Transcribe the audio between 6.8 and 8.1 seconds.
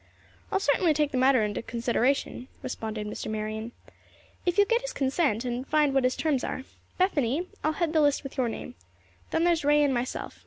Bethany, I'll head the